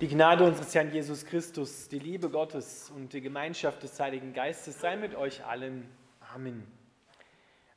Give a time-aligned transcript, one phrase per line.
[0.00, 4.80] Die Gnade unseres Herrn Jesus Christus, die Liebe Gottes und die Gemeinschaft des Heiligen Geistes
[4.80, 5.88] sei mit euch allen.
[6.32, 6.62] Amen.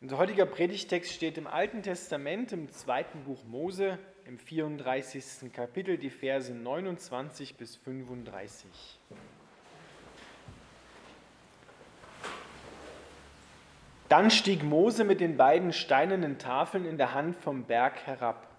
[0.01, 5.52] Unser heutiger Predigtext steht im Alten Testament im zweiten Buch Mose im 34.
[5.52, 8.69] Kapitel, die Verse 29 bis 35.
[14.10, 18.51] Dann stieg Mose mit den beiden steinernen Tafeln in der Hand vom Berg herab.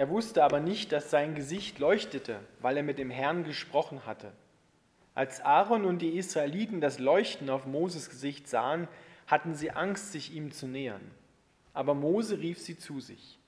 [0.00, 4.32] Er wusste aber nicht, dass sein Gesicht leuchtete, weil er mit dem Herrn gesprochen hatte.
[5.14, 8.88] Als Aaron und die Israeliten das Leuchten auf Moses Gesicht sahen,
[9.26, 11.02] hatten sie Angst, sich ihm zu nähern.
[11.74, 13.38] Aber Mose rief sie zu sich.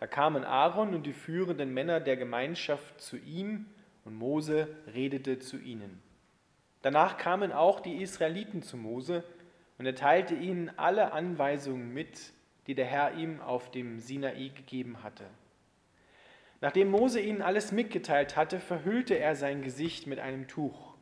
[0.00, 3.66] Da kamen Aaron und die führenden Männer der Gemeinschaft zu ihm,
[4.04, 6.02] und Mose redete zu ihnen.
[6.82, 9.22] Danach kamen auch die Israeliten zu Mose,
[9.78, 12.32] und er teilte ihnen alle Anweisungen mit,
[12.66, 15.26] die der Herr ihm auf dem Sinai gegeben hatte.
[16.62, 20.94] Nachdem Mose ihnen alles mitgeteilt hatte, verhüllte er sein Gesicht mit einem Tuch.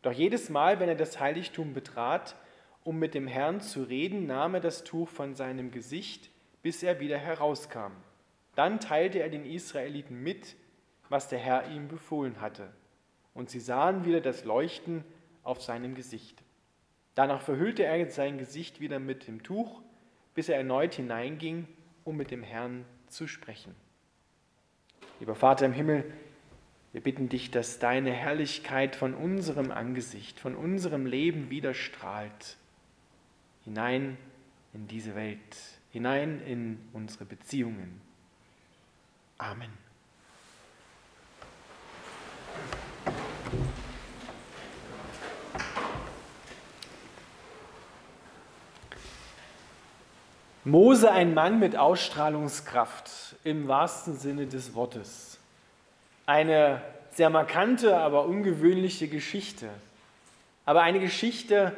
[0.00, 2.36] Doch jedes Mal, wenn er das Heiligtum betrat,
[2.84, 6.30] um mit dem Herrn zu reden, nahm er das Tuch von seinem Gesicht,
[6.62, 7.92] bis er wieder herauskam.
[8.54, 10.56] Dann teilte er den Israeliten mit,
[11.10, 12.72] was der Herr ihm befohlen hatte.
[13.34, 15.04] Und sie sahen wieder das Leuchten
[15.42, 16.42] auf seinem Gesicht.
[17.14, 19.82] Danach verhüllte er sein Gesicht wieder mit dem Tuch,
[20.34, 21.68] bis er erneut hineinging,
[22.04, 23.74] um mit dem Herrn zu sprechen.
[25.20, 26.04] Lieber Vater im Himmel,
[26.92, 32.56] wir bitten dich, dass deine Herrlichkeit von unserem Angesicht, von unserem Leben wieder strahlt,
[33.64, 34.16] hinein
[34.72, 35.56] in diese Welt,
[35.90, 38.00] hinein in unsere Beziehungen.
[39.38, 39.70] Amen.
[50.68, 53.10] Mose ein Mann mit Ausstrahlungskraft
[53.42, 55.38] im wahrsten Sinne des Wortes.
[56.26, 59.70] Eine sehr markante, aber ungewöhnliche Geschichte.
[60.66, 61.72] Aber eine Geschichte,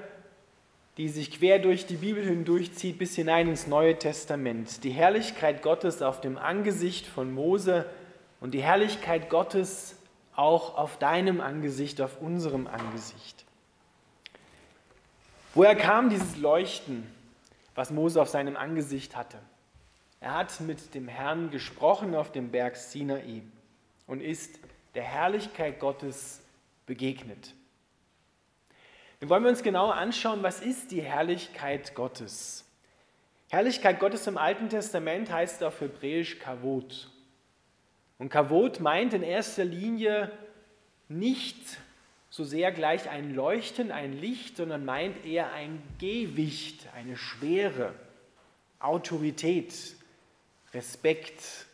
[0.97, 4.83] die sich quer durch die Bibel hindurchzieht bis hinein ins Neue Testament.
[4.83, 7.87] Die Herrlichkeit Gottes auf dem Angesicht von Mose
[8.41, 9.95] und die Herrlichkeit Gottes
[10.35, 13.45] auch auf deinem Angesicht, auf unserem Angesicht.
[15.55, 17.20] Woher kam dieses Leuchten?
[17.81, 19.39] Was Mose auf seinem Angesicht hatte.
[20.21, 23.41] Er hat mit dem Herrn gesprochen auf dem Berg Sinai
[24.07, 24.59] und ist
[24.95, 26.43] der Herrlichkeit Gottes
[26.85, 27.55] begegnet.
[29.19, 32.67] Nun wollen wir uns genauer anschauen, was ist die Herrlichkeit Gottes?
[33.49, 37.09] Herrlichkeit Gottes im Alten Testament heißt auf Hebräisch Kavod.
[38.19, 40.31] Und Kavod meint in erster Linie
[41.09, 41.79] nicht
[42.31, 47.93] so sehr gleich ein Leuchten, ein Licht, sondern meint eher ein Gewicht, eine Schwere,
[48.79, 49.75] Autorität,
[50.73, 51.67] Respekt.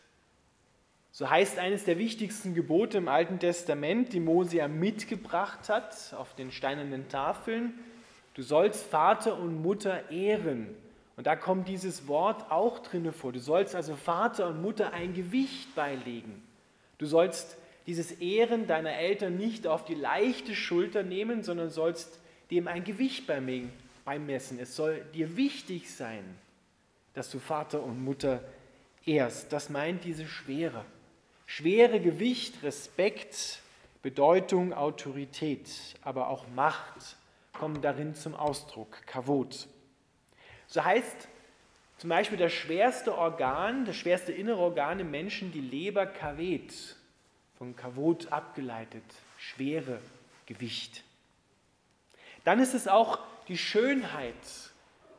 [1.12, 6.34] So heißt eines der wichtigsten Gebote im Alten Testament, die Mose ja mitgebracht hat auf
[6.34, 7.74] den steinernen Tafeln.
[8.34, 10.68] Du sollst Vater und Mutter ehren.
[11.16, 13.32] Und da kommt dieses Wort auch drinne vor.
[13.32, 16.42] Du sollst also Vater und Mutter ein Gewicht beilegen.
[16.98, 17.56] Du sollst
[17.86, 22.18] dieses Ehren deiner Eltern nicht auf die leichte Schulter nehmen, sondern sollst
[22.50, 23.26] dem ein Gewicht
[24.04, 24.58] beimessen.
[24.58, 26.24] Es soll dir wichtig sein,
[27.14, 28.42] dass du Vater und Mutter
[29.04, 29.52] ehrst.
[29.52, 30.84] Das meint diese Schwere.
[31.46, 33.60] Schwere Gewicht, Respekt,
[34.02, 35.68] Bedeutung, Autorität,
[36.02, 37.16] aber auch Macht
[37.52, 39.06] kommen darin zum Ausdruck.
[39.06, 39.68] Kavot.
[40.66, 41.28] So heißt
[41.98, 46.96] zum Beispiel das schwerste Organ, das schwerste innere Organ im Menschen, die Leber Kavet
[47.58, 49.04] von Kavot abgeleitet,
[49.38, 50.00] schwere
[50.46, 51.02] Gewicht.
[52.44, 53.18] Dann ist es auch
[53.48, 54.34] die Schönheit,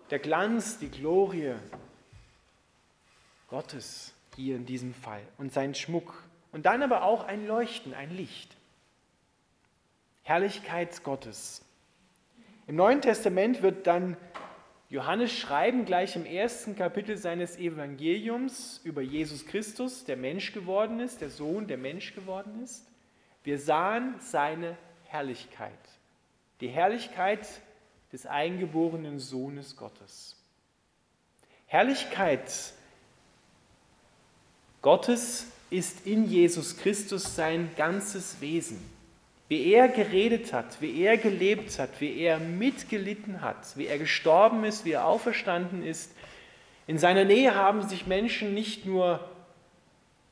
[0.10, 1.56] der Glanz, die Glorie
[3.50, 6.24] Gottes hier in diesem Fall und sein Schmuck.
[6.52, 8.56] Und dann aber auch ein Leuchten, ein Licht.
[10.24, 11.62] Herrlichkeit Gottes.
[12.68, 14.18] Im Neuen Testament wird dann
[14.90, 21.20] Johannes schreiben gleich im ersten Kapitel seines Evangeliums über Jesus Christus, der Mensch geworden ist,
[21.20, 22.88] der Sohn, der Mensch geworden ist.
[23.44, 25.72] Wir sahen seine Herrlichkeit,
[26.62, 27.48] die Herrlichkeit
[28.14, 30.38] des eingeborenen Sohnes Gottes.
[31.66, 32.50] Herrlichkeit
[34.82, 38.97] Gottes ist in Jesus Christus sein ganzes Wesen
[39.48, 44.64] wie er geredet hat, wie er gelebt hat, wie er mitgelitten hat, wie er gestorben
[44.66, 46.12] ist, wie er auferstanden ist.
[46.86, 49.28] In seiner Nähe haben sich Menschen nicht nur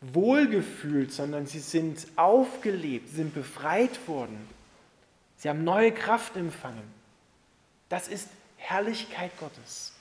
[0.01, 4.37] wohlgefühlt, sondern sie sind aufgelebt, sind befreit worden.
[5.37, 6.93] Sie haben neue Kraft empfangen.
[7.87, 9.93] Das ist Herrlichkeit Gottes.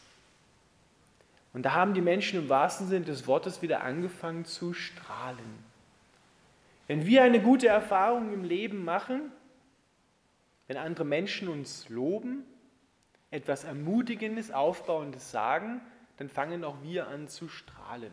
[1.52, 5.64] Und da haben die Menschen im wahrsten Sinne des Wortes wieder angefangen zu strahlen.
[6.86, 9.32] Wenn wir eine gute Erfahrung im Leben machen,
[10.66, 12.44] wenn andere Menschen uns loben,
[13.30, 15.80] etwas Ermutigendes, Aufbauendes sagen,
[16.18, 18.12] dann fangen auch wir an zu strahlen.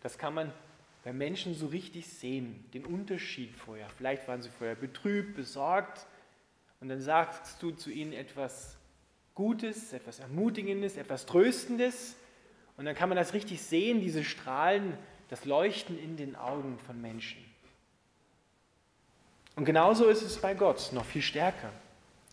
[0.00, 0.52] Das kann man
[1.04, 3.88] bei Menschen so richtig sehen, den Unterschied vorher.
[3.96, 6.06] Vielleicht waren sie vorher betrübt, besorgt
[6.80, 8.78] und dann sagst du zu ihnen etwas
[9.34, 12.16] Gutes, etwas Ermutigendes, etwas Tröstendes
[12.76, 14.96] und dann kann man das richtig sehen, diese Strahlen,
[15.28, 17.51] das Leuchten in den Augen von Menschen.
[19.56, 21.70] Und genauso ist es bei Gott, noch viel stärker.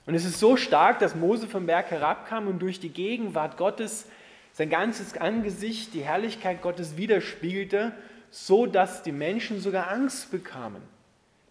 [0.06, 4.08] Und es ist so stark, dass Mose vom Berg herabkam und durch die Gegenwart Gottes
[4.54, 7.94] sein ganzes Angesicht, die Herrlichkeit Gottes widerspiegelte,
[8.32, 10.82] so dass die Menschen sogar Angst bekamen.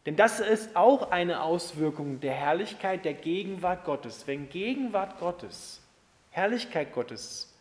[0.06, 4.26] Denn das ist auch eine Auswirkung der Herrlichkeit der Gegenwart Gottes.
[4.26, 5.82] Wenn Gegenwart Gottes,
[6.30, 7.54] Herrlichkeit Gottes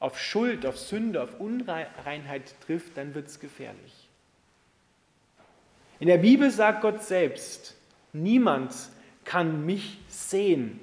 [0.00, 4.03] auf Schuld, auf Sünde, auf Unreinheit trifft, dann wird es gefährlich.
[6.00, 7.76] In der Bibel sagt Gott selbst,
[8.12, 8.72] niemand
[9.24, 10.80] kann mich sehen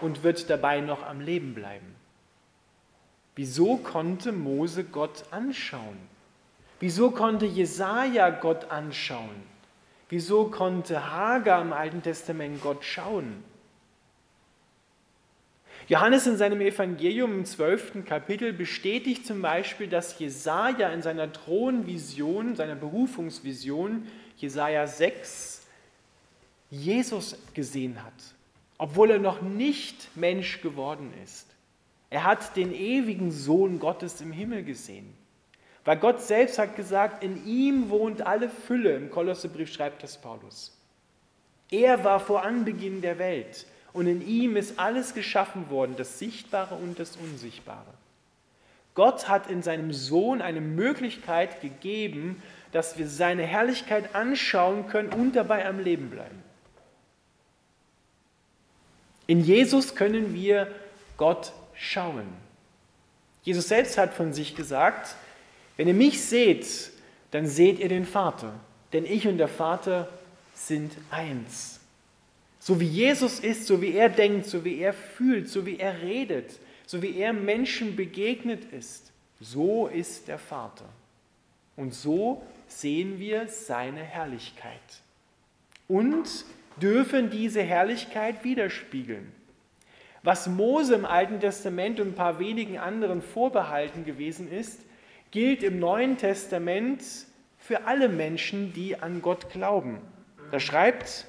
[0.00, 1.94] und wird dabei noch am Leben bleiben.
[3.34, 5.98] Wieso konnte Mose Gott anschauen?
[6.80, 9.42] Wieso konnte Jesaja Gott anschauen?
[10.08, 13.44] Wieso konnte Hagar im Alten Testament Gott schauen?
[15.88, 18.04] Johannes in seinem Evangelium im 12.
[18.04, 24.06] Kapitel bestätigt zum Beispiel, dass Jesaja in seiner Thronvision, seiner Berufungsvision,
[24.38, 25.66] Jesaja 6,
[26.70, 28.12] Jesus gesehen hat,
[28.78, 31.46] obwohl er noch nicht Mensch geworden ist.
[32.10, 35.14] Er hat den ewigen Sohn Gottes im Himmel gesehen.
[35.84, 38.96] Weil Gott selbst hat gesagt, in ihm wohnt alle Fülle.
[38.96, 40.76] Im Kolossebrief schreibt das Paulus.
[41.70, 46.74] Er war vor Anbeginn der Welt und in ihm ist alles geschaffen worden, das Sichtbare
[46.74, 47.92] und das Unsichtbare.
[48.98, 52.42] Gott hat in seinem Sohn eine Möglichkeit gegeben,
[52.72, 56.42] dass wir seine Herrlichkeit anschauen können und dabei am Leben bleiben.
[59.28, 60.66] In Jesus können wir
[61.16, 62.26] Gott schauen.
[63.44, 65.14] Jesus selbst hat von sich gesagt,
[65.76, 66.66] wenn ihr mich seht,
[67.30, 68.52] dann seht ihr den Vater,
[68.92, 70.08] denn ich und der Vater
[70.54, 71.78] sind eins.
[72.58, 76.02] So wie Jesus ist, so wie er denkt, so wie er fühlt, so wie er
[76.02, 80.86] redet, so wie er Menschen begegnet ist, so ist der Vater.
[81.76, 85.02] Und so sehen wir seine Herrlichkeit.
[85.86, 86.46] Und
[86.80, 89.30] dürfen diese Herrlichkeit widerspiegeln.
[90.22, 94.80] Was Mose im Alten Testament und ein paar wenigen anderen vorbehalten gewesen ist,
[95.30, 97.02] gilt im Neuen Testament
[97.58, 99.98] für alle Menschen, die an Gott glauben.
[100.52, 101.26] Da schreibt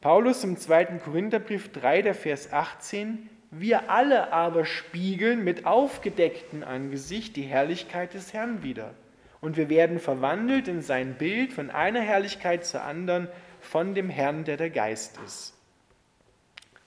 [0.00, 1.00] Paulus im 2.
[1.04, 3.28] Korintherbrief 3, der Vers 18,
[3.60, 8.94] wir alle aber spiegeln mit aufgedecktem Angesicht die Herrlichkeit des Herrn wider.
[9.40, 13.28] Und wir werden verwandelt in sein Bild von einer Herrlichkeit zur anderen
[13.60, 15.54] von dem Herrn, der der Geist ist.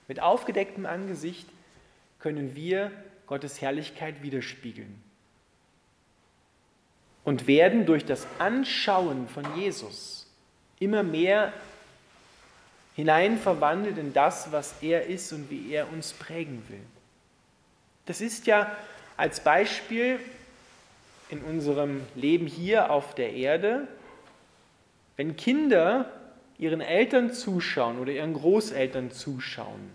[0.08, 1.48] Mit aufgedecktem Angesicht
[2.18, 2.90] können wir
[3.26, 5.02] Gottes Herrlichkeit widerspiegeln
[7.24, 10.34] und werden durch das Anschauen von Jesus
[10.80, 11.52] immer mehr
[12.98, 16.80] hineinverwandelt in das, was er ist und wie er uns prägen will.
[18.06, 18.76] Das ist ja
[19.16, 20.18] als Beispiel
[21.28, 23.86] in unserem Leben hier auf der Erde,
[25.16, 26.10] wenn Kinder
[26.58, 29.90] ihren Eltern zuschauen oder ihren Großeltern zuschauen,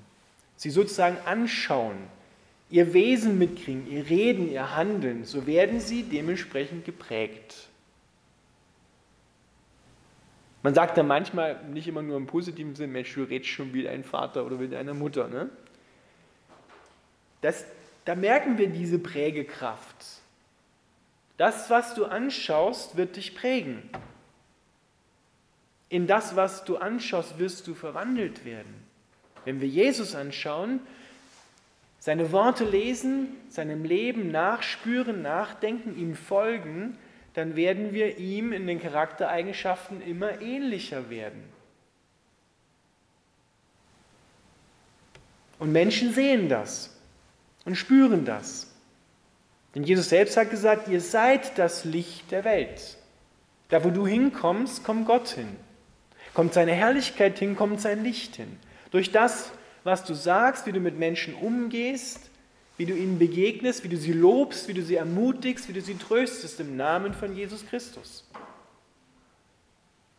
[0.56, 1.98] sie sozusagen anschauen,
[2.70, 7.68] ihr Wesen mitkriegen, ihr Reden, ihr Handeln, so werden sie dementsprechend geprägt.
[10.64, 13.84] Man sagt da manchmal nicht immer nur im positiven Sinn, Mensch, du redest schon wie
[13.84, 15.28] dein Vater oder wie deine Mutter.
[15.28, 15.50] Ne?
[17.42, 17.66] Das,
[18.06, 19.96] da merken wir diese Prägekraft.
[21.36, 23.90] Das, was du anschaust, wird dich prägen.
[25.90, 28.74] In das, was du anschaust, wirst du verwandelt werden.
[29.44, 30.80] Wenn wir Jesus anschauen,
[32.00, 36.98] seine Worte lesen, seinem Leben nachspüren, nachdenken, ihm folgen,
[37.34, 41.44] dann werden wir ihm in den Charaktereigenschaften immer ähnlicher werden.
[45.60, 46.96] Und Menschen sehen das
[47.66, 48.70] und spüren das.
[49.74, 52.98] Denn Jesus selbst hat gesagt, ihr seid das Licht der Welt.
[53.70, 55.56] Da, wo du hinkommst, kommt Gott hin.
[56.34, 58.58] Kommt seine Herrlichkeit hin, kommt sein Licht hin.
[58.92, 59.52] Durch das,
[59.84, 62.30] was du sagst, wie du mit Menschen umgehst,
[62.78, 65.96] wie du ihnen begegnest, wie du sie lobst, wie du sie ermutigst, wie du sie
[65.96, 68.28] tröstest im Namen von Jesus Christus.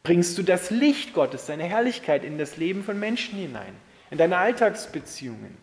[0.04, 3.74] Bringst du das Licht Gottes, seine Herrlichkeit in das Leben von Menschen hinein,
[4.10, 5.56] in deine Alltagsbeziehungen.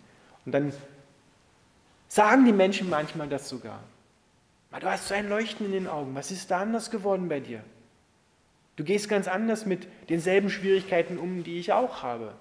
[0.46, 0.74] Und dann
[2.08, 3.84] sagen die Menschen manchmal das sogar.
[4.80, 6.16] Du hast so ein Leuchten in den Augen.
[6.16, 7.64] Was ist da anders geworden bei dir?
[8.78, 12.34] Du gehst ganz anders mit denselben Schwierigkeiten um, die ich auch habe.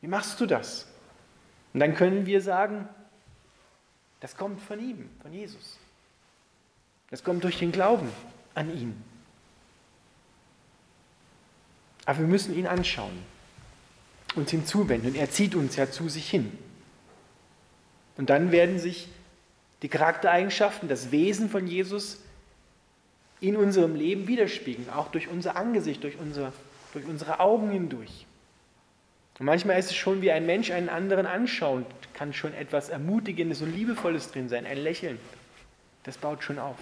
[0.00, 0.86] Wie machst du das?
[1.78, 2.88] Und dann können wir sagen,
[4.18, 5.78] das kommt von ihm, von Jesus.
[7.08, 8.08] Das kommt durch den Glauben
[8.56, 9.00] an ihn.
[12.04, 13.16] Aber wir müssen ihn anschauen,
[14.34, 15.10] uns hinzuwenden.
[15.10, 16.50] Und er zieht uns ja zu sich hin.
[18.16, 19.08] Und dann werden sich
[19.82, 22.24] die Charaktereigenschaften, das Wesen von Jesus
[23.38, 26.52] in unserem Leben widerspiegeln, auch durch unser Angesicht, durch, unser,
[26.92, 28.26] durch unsere Augen hindurch.
[29.38, 33.62] Und manchmal ist es schon wie ein Mensch einen anderen anschauen, kann schon etwas Ermutigendes
[33.62, 35.18] und Liebevolles drin sein, ein Lächeln.
[36.02, 36.78] Das baut schon auf.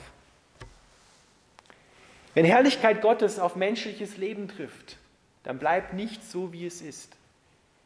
[2.34, 4.96] Wenn Herrlichkeit Gottes auf menschliches Leben trifft,
[5.42, 7.12] dann bleibt nichts so, wie es ist.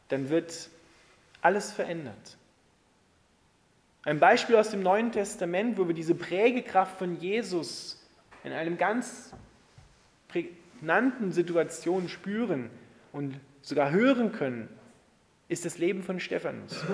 [0.08, 0.70] Dann wird
[1.42, 2.36] alles verändert.
[4.04, 8.02] Ein Beispiel aus dem Neuen Testament, wo wir diese Prägekraft von Jesus
[8.44, 9.32] in einem ganz
[10.28, 12.70] prägnanten Situation spüren
[13.12, 14.68] und sogar hören können,
[15.48, 16.84] ist das Leben von Stephanus.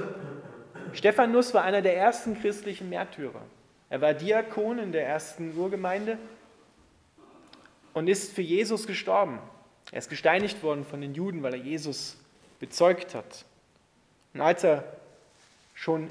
[0.92, 3.42] Stephanus war einer der ersten christlichen Märtyrer.
[3.90, 6.18] Er war Diakon in der ersten Urgemeinde
[7.92, 9.38] und ist für Jesus gestorben.
[9.92, 12.18] Er ist gesteinigt worden von den Juden, weil er Jesus
[12.58, 13.44] bezeugt hat.
[14.35, 14.85] Und als er
[15.75, 16.11] schon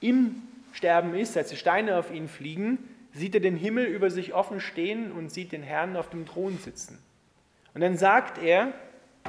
[0.00, 2.78] im Sterben ist, als die Steine auf ihn fliegen,
[3.12, 6.58] sieht er den Himmel über sich offen stehen und sieht den Herrn auf dem Thron
[6.58, 6.98] sitzen.
[7.74, 8.72] Und dann sagt er,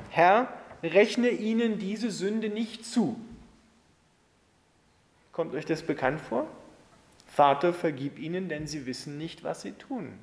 [0.10, 0.48] Herr,
[0.84, 3.20] rechne ihnen diese Sünde nicht zu.
[5.32, 6.48] Kommt euch das bekannt vor?
[7.28, 10.14] Vater, vergib ihnen, denn sie wissen nicht, was sie tun.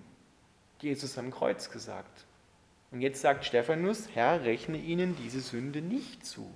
[0.80, 2.24] Jesus am Kreuz gesagt.
[2.90, 6.50] Und jetzt sagt Stephanus, Herr, rechne ihnen diese Sünde nicht zu.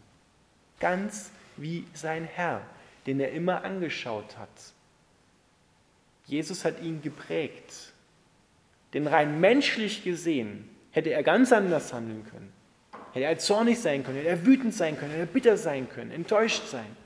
[0.78, 2.62] Ganz wie sein Herr,
[3.06, 4.48] den er immer angeschaut hat.
[6.26, 7.92] Jesus hat ihn geprägt.
[8.92, 12.52] Denn rein menschlich gesehen hätte er ganz anders handeln können.
[13.12, 16.10] Hätte er zornig sein können, hätte er wütend sein können, hätte er bitter sein können,
[16.10, 16.96] enttäuscht sein.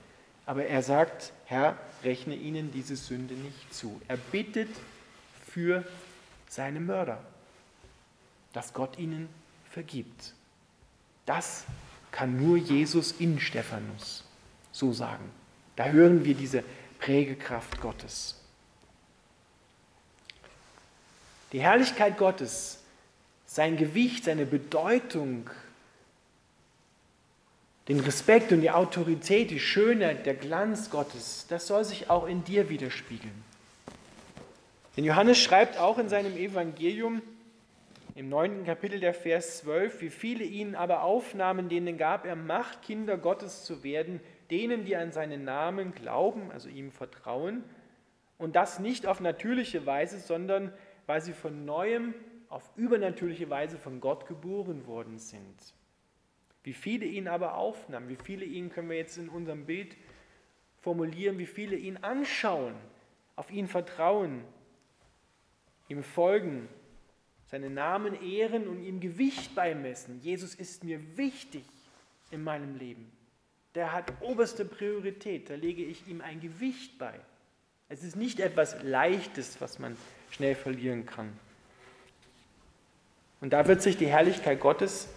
[0.46, 4.00] Aber er sagt, Herr, rechne ihnen diese Sünde nicht zu.
[4.08, 4.68] Er bittet
[5.46, 5.84] für
[6.48, 7.22] seine Mörder,
[8.52, 9.28] dass Gott ihnen
[9.70, 10.34] vergibt.
[11.26, 11.64] Das
[12.12, 14.24] kann nur Jesus in Stephanus
[14.70, 15.30] so sagen.
[15.76, 16.62] Da hören wir diese
[17.00, 18.36] Prägekraft Gottes.
[21.52, 22.80] Die Herrlichkeit Gottes,
[23.46, 25.48] sein Gewicht, seine Bedeutung,
[27.88, 32.44] den Respekt und die Autorität, die Schönheit, der Glanz Gottes, das soll sich auch in
[32.44, 33.44] dir widerspiegeln.
[34.96, 37.20] Denn Johannes schreibt auch in seinem Evangelium
[38.14, 42.82] im neunten Kapitel der Vers 12, wie viele ihn aber aufnahmen, denen gab er Macht,
[42.82, 47.64] Kinder Gottes zu werden, denen, die an seinen Namen glauben, also ihm vertrauen,
[48.38, 50.72] und das nicht auf natürliche Weise, sondern
[51.06, 52.14] weil sie von neuem
[52.48, 55.74] auf übernatürliche Weise von Gott geboren worden sind.
[56.64, 59.96] Wie viele ihn aber aufnahmen, wie viele ihn können wir jetzt in unserem Bild
[60.80, 62.74] formulieren, wie viele ihn anschauen,
[63.36, 64.42] auf ihn vertrauen,
[65.88, 66.68] ihm folgen,
[67.46, 70.20] seinen Namen ehren und ihm Gewicht beimessen.
[70.22, 71.64] Jesus ist mir wichtig
[72.30, 73.12] in meinem Leben.
[73.74, 77.14] Der hat oberste Priorität, da lege ich ihm ein Gewicht bei.
[77.90, 79.96] Es ist nicht etwas Leichtes, was man
[80.30, 81.32] schnell verlieren kann.
[83.40, 85.08] Und da wird sich die Herrlichkeit Gottes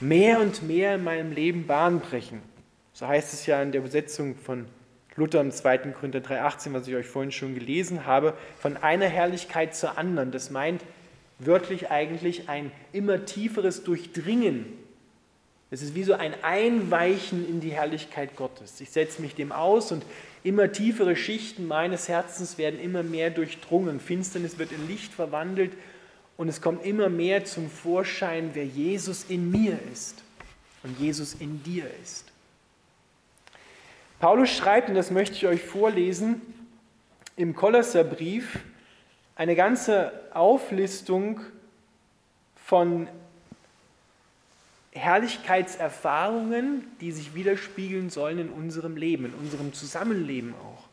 [0.00, 2.42] mehr und mehr in meinem Leben Bahn brechen.
[2.92, 4.66] So heißt es ja in der Übersetzung von
[5.16, 5.78] Luther im 2.
[5.92, 10.30] Korinther 3,18, was ich euch vorhin schon gelesen habe, von einer Herrlichkeit zur anderen.
[10.30, 10.82] Das meint
[11.38, 14.66] wörtlich eigentlich ein immer tieferes Durchdringen.
[15.70, 18.80] Es ist wie so ein Einweichen in die Herrlichkeit Gottes.
[18.80, 20.04] Ich setze mich dem aus und
[20.44, 23.98] immer tiefere Schichten meines Herzens werden immer mehr durchdrungen.
[23.98, 25.72] Finsternis wird in Licht verwandelt
[26.36, 30.22] und es kommt immer mehr zum Vorschein, wer Jesus in mir ist
[30.82, 32.26] und Jesus in dir ist.
[34.18, 36.40] Paulus schreibt, und das möchte ich euch vorlesen,
[37.36, 38.58] im Kolosserbrief
[39.34, 41.40] eine ganze Auflistung
[42.64, 43.08] von
[44.92, 50.84] Herrlichkeitserfahrungen, die sich widerspiegeln sollen in unserem Leben, in unserem Zusammenleben auch.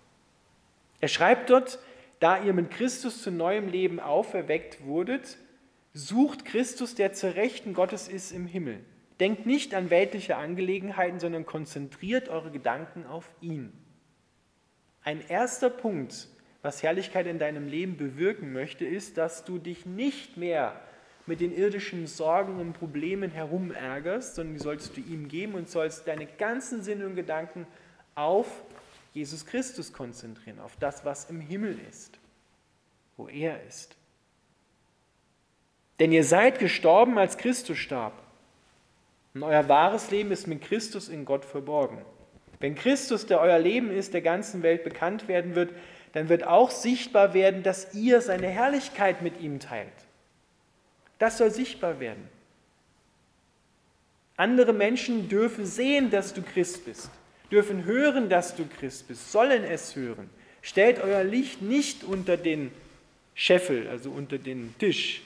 [1.00, 1.80] Er schreibt dort,
[2.24, 5.38] da ihr mit Christus zu neuem Leben auferweckt wurdet,
[5.92, 8.80] sucht Christus, der zur Rechten Gottes ist im Himmel.
[9.20, 13.74] Denkt nicht an weltliche Angelegenheiten, sondern konzentriert eure Gedanken auf ihn.
[15.03, 16.30] Ein erster Punkt,
[16.62, 20.80] was Herrlichkeit in deinem Leben bewirken möchte, ist, dass du dich nicht mehr
[21.25, 26.08] mit den irdischen Sorgen und Problemen herumärgerst, sondern die sollst du ihm geben und sollst
[26.08, 27.68] deine ganzen Sinne und Gedanken
[28.15, 28.63] auf
[29.13, 32.17] Jesus Christus konzentrieren, auf das, was im Himmel ist,
[33.15, 33.96] wo er ist.
[36.00, 38.13] Denn ihr seid gestorben, als Christus starb.
[39.34, 42.00] Und euer wahres Leben ist mit Christus in Gott verborgen.
[42.60, 45.74] Wenn Christus, der euer Leben ist, der ganzen Welt bekannt werden wird,
[46.13, 49.91] dann wird auch sichtbar werden, dass ihr seine Herrlichkeit mit ihm teilt.
[51.20, 52.27] Das soll sichtbar werden.
[54.38, 57.10] Andere Menschen dürfen sehen, dass du Christ bist,
[57.53, 60.29] dürfen hören, dass du Christ bist, sollen es hören.
[60.63, 62.72] Stellt euer Licht nicht unter den
[63.36, 65.22] Scheffel, also unter den Tisch,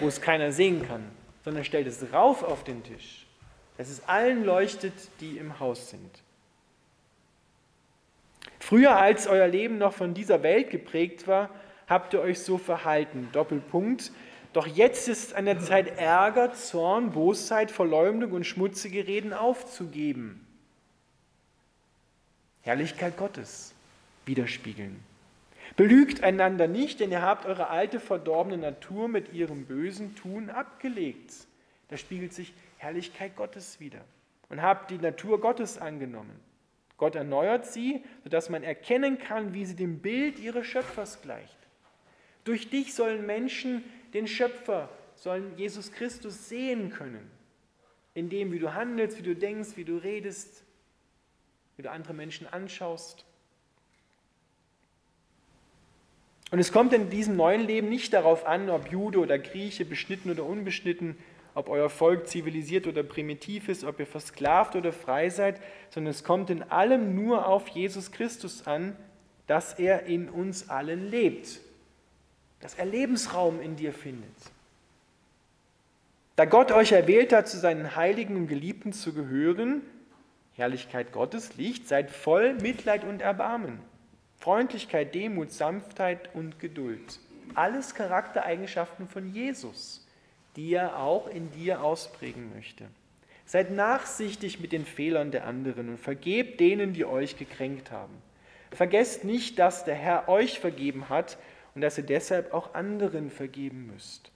[0.00, 1.04] wo es keiner sehen kann,
[1.44, 3.26] sondern stellt es rauf auf den Tisch,
[3.76, 6.10] dass es allen leuchtet, die im Haus sind.
[8.58, 11.50] Früher, als euer Leben noch von dieser Welt geprägt war,
[11.88, 13.28] habt ihr euch so verhalten.
[13.32, 14.12] Doppelpunkt.
[14.52, 20.46] Doch jetzt ist an der Zeit, Ärger, Zorn, Bosheit, Verleumdung und schmutzige Reden aufzugeben.
[22.62, 23.74] Herrlichkeit Gottes
[24.26, 25.00] widerspiegeln.
[25.76, 31.32] Belügt einander nicht, denn ihr habt eure alte verdorbene Natur mit ihrem bösen Tun abgelegt.
[31.88, 34.00] Da spiegelt sich Herrlichkeit Gottes wider.
[34.48, 36.38] Und habt die Natur Gottes angenommen.
[36.96, 41.56] Gott erneuert sie, sodass man erkennen kann, wie sie dem Bild ihres Schöpfers gleicht.
[42.44, 47.30] Durch dich sollen Menschen den Schöpfer, sollen Jesus Christus sehen können,
[48.12, 50.64] in dem, wie du handelst, wie du denkst, wie du redest,
[51.80, 53.24] wie du andere Menschen anschaust.
[56.50, 60.30] Und es kommt in diesem neuen Leben nicht darauf an, ob Jude oder Grieche, beschnitten
[60.30, 61.16] oder unbeschnitten,
[61.54, 65.58] ob euer Volk zivilisiert oder primitiv ist, ob ihr versklavt oder frei seid,
[65.88, 68.94] sondern es kommt in allem nur auf Jesus Christus an,
[69.46, 71.60] dass er in uns allen lebt,
[72.60, 74.36] dass er Lebensraum in dir findet.
[76.36, 79.80] Da Gott euch erwählt hat, zu seinen Heiligen und Geliebten zu gehören,
[80.60, 83.80] Herrlichkeit Gottes liegt, seid voll Mitleid und Erbarmen.
[84.36, 87.18] Freundlichkeit, Demut, Sanftheit und Geduld.
[87.54, 90.06] Alles Charaktereigenschaften von Jesus,
[90.56, 92.84] die er auch in dir ausprägen möchte.
[93.46, 98.14] Seid nachsichtig mit den Fehlern der anderen und vergebt denen, die euch gekränkt haben.
[98.70, 101.38] Vergesst nicht, dass der Herr euch vergeben hat
[101.74, 104.30] und dass ihr deshalb auch anderen vergeben müsst.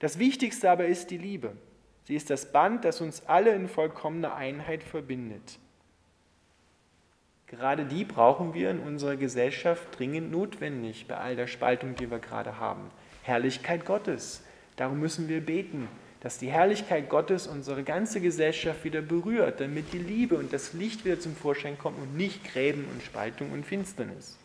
[0.00, 1.52] Das Wichtigste aber ist die Liebe.
[2.04, 5.58] Sie ist das Band, das uns alle in vollkommener Einheit verbindet.
[7.48, 12.18] Gerade die brauchen wir in unserer Gesellschaft dringend notwendig bei all der Spaltung, die wir
[12.18, 12.90] gerade haben.
[13.22, 14.42] Herrlichkeit Gottes.
[14.74, 15.88] Darum müssen wir beten,
[16.20, 21.04] dass die Herrlichkeit Gottes unsere ganze Gesellschaft wieder berührt, damit die Liebe und das Licht
[21.04, 24.38] wieder zum Vorschein kommen und nicht Gräben und Spaltung und Finsternis.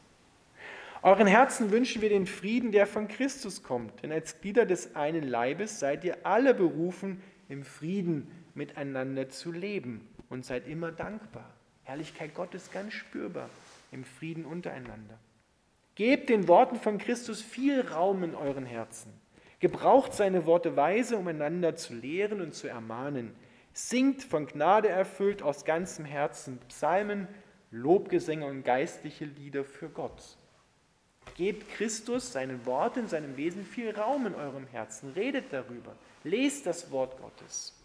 [1.01, 5.27] Euren Herzen wünschen wir den Frieden, der von Christus kommt, denn als Glieder des einen
[5.27, 11.51] Leibes seid ihr alle berufen, im Frieden miteinander zu leben und seid immer dankbar.
[11.83, 13.49] Herrlichkeit Gottes ganz spürbar
[13.91, 15.17] im Frieden untereinander.
[15.95, 19.13] Gebt den Worten von Christus viel Raum in euren Herzen.
[19.59, 23.35] Gebraucht seine Worte weise, um einander zu lehren und zu ermahnen.
[23.73, 27.27] Singt von Gnade erfüllt aus ganzem Herzen Psalmen,
[27.69, 30.37] Lobgesänge und geistliche Lieder für Gott.
[31.35, 35.11] Gebt Christus, seinen Worten, seinem Wesen viel Raum in eurem Herzen.
[35.11, 35.95] Redet darüber.
[36.23, 37.80] Lest das Wort Gottes.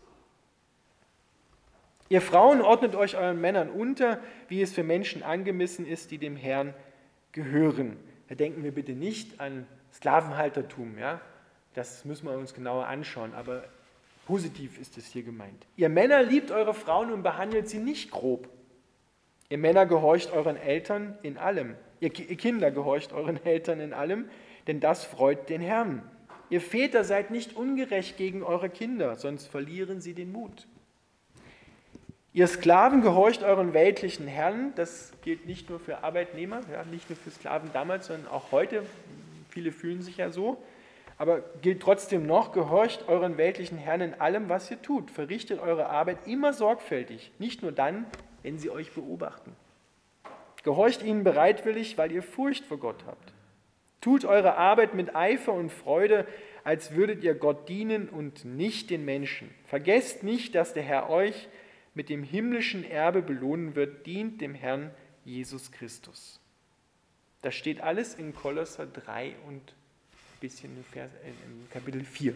[2.08, 6.36] Ihr Frauen ordnet euch euren Männern unter, wie es für Menschen angemessen ist, die dem
[6.36, 6.72] Herrn
[7.32, 7.96] gehören.
[8.28, 11.20] Da denken wir bitte nicht an Sklavenhaltertum, ja?
[11.74, 13.64] Das müssen wir uns genauer anschauen, aber
[14.26, 15.66] positiv ist es hier gemeint.
[15.76, 18.48] Ihr Männer liebt eure Frauen und behandelt sie nicht grob.
[19.48, 21.76] Ihr Männer gehorcht euren Eltern in allem.
[22.00, 24.28] Ihr Kinder gehorcht euren Eltern in allem,
[24.66, 26.02] denn das freut den Herrn.
[26.50, 30.66] Ihr Väter seid nicht ungerecht gegen eure Kinder, sonst verlieren sie den Mut.
[32.36, 34.74] Ihr Sklaven gehorcht euren weltlichen Herren.
[34.76, 38.82] Das gilt nicht nur für Arbeitnehmer, ja, nicht nur für Sklaven damals, sondern auch heute.
[39.48, 40.62] Viele fühlen sich ja so.
[41.16, 45.10] Aber gilt trotzdem noch, gehorcht euren weltlichen Herren in allem, was ihr tut.
[45.10, 48.04] Verrichtet eure Arbeit immer sorgfältig, nicht nur dann,
[48.42, 49.56] wenn sie euch beobachten.
[50.62, 53.32] Gehorcht ihnen bereitwillig, weil ihr Furcht vor Gott habt.
[54.02, 56.26] Tut eure Arbeit mit Eifer und Freude,
[56.64, 59.48] als würdet ihr Gott dienen und nicht den Menschen.
[59.64, 61.48] Vergesst nicht, dass der Herr euch
[61.96, 64.90] mit dem himmlischen Erbe belohnen wird, dient dem Herrn
[65.24, 66.38] Jesus Christus.
[67.40, 72.34] Das steht alles in Kolosser 3 und ein bisschen im Kapitel 4,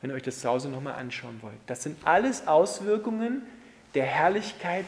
[0.00, 1.56] wenn ihr euch das zu Hause nochmal anschauen wollt.
[1.66, 3.42] Das sind alles Auswirkungen
[3.94, 4.86] der Herrlichkeit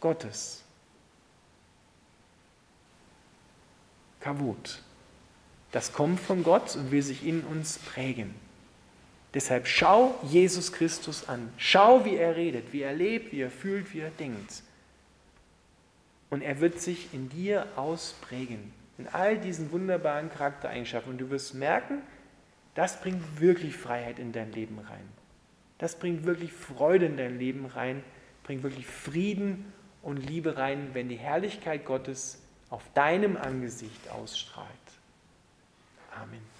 [0.00, 0.64] Gottes.
[4.18, 4.82] Kavut.
[5.70, 8.34] Das kommt von Gott und will sich in uns prägen.
[9.34, 11.52] Deshalb schau Jesus Christus an.
[11.58, 14.62] Schau, wie er redet, wie er lebt, wie er fühlt, wie er denkt.
[16.30, 21.12] Und er wird sich in dir ausprägen, in all diesen wunderbaren Charaktereigenschaften.
[21.12, 22.02] Und du wirst merken,
[22.74, 25.08] das bringt wirklich Freiheit in dein Leben rein.
[25.78, 28.02] Das bringt wirklich Freude in dein Leben rein,
[28.44, 34.68] bringt wirklich Frieden und Liebe rein, wenn die Herrlichkeit Gottes auf deinem Angesicht ausstrahlt.
[36.14, 36.55] Amen.